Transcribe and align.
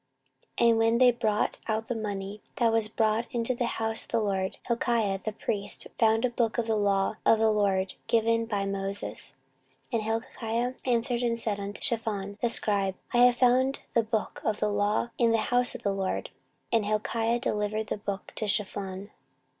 14:034:014 0.57 0.67
And 0.69 0.77
when 0.79 0.97
they 0.97 1.11
brought 1.11 1.59
out 1.67 1.87
the 1.87 1.93
money 1.93 2.41
that 2.55 2.73
was 2.73 2.87
brought 2.87 3.27
into 3.29 3.53
the 3.53 3.67
house 3.77 4.01
of 4.03 4.09
the 4.09 4.19
LORD, 4.19 4.57
Hilkiah 4.65 5.19
the 5.23 5.31
priest 5.31 5.85
found 5.99 6.25
a 6.25 6.31
book 6.31 6.57
of 6.57 6.65
the 6.65 6.75
law 6.75 7.17
of 7.23 7.37
the 7.37 7.51
LORD 7.51 7.93
given 8.07 8.47
by 8.47 8.65
Moses. 8.65 9.35
14:034:015 9.93 9.93
And 9.93 10.03
Hilkiah 10.03 10.73
answered 10.85 11.21
and 11.21 11.37
said 11.37 11.75
to 11.75 11.81
Shaphan 11.83 12.39
the 12.41 12.49
scribe, 12.49 12.95
I 13.13 13.17
have 13.19 13.35
found 13.35 13.81
the 13.93 14.01
book 14.01 14.41
of 14.43 14.59
the 14.59 14.71
law 14.71 15.11
in 15.19 15.29
the 15.33 15.37
house 15.37 15.75
of 15.75 15.83
the 15.83 15.93
LORD. 15.93 16.31
And 16.71 16.83
Hilkiah 16.83 17.37
delivered 17.37 17.85
the 17.85 17.97
book 17.97 18.31
to 18.37 18.47
Shaphan. 18.47 19.11